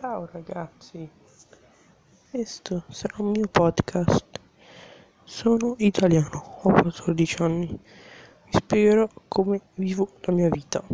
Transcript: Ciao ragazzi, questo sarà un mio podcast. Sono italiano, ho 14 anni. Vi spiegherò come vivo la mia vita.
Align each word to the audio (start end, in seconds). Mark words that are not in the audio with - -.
Ciao 0.00 0.28
ragazzi, 0.30 1.10
questo 2.30 2.84
sarà 2.88 3.16
un 3.18 3.30
mio 3.30 3.48
podcast. 3.48 4.26
Sono 5.24 5.74
italiano, 5.78 6.60
ho 6.62 6.70
14 6.70 7.42
anni. 7.42 7.66
Vi 7.66 8.52
spiegherò 8.52 9.08
come 9.26 9.60
vivo 9.74 10.08
la 10.20 10.32
mia 10.32 10.48
vita. 10.50 10.84